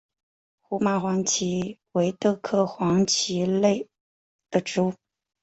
[0.61, 3.85] 胡麻黄耆为豆科黄芪属
[4.49, 4.95] 的植物。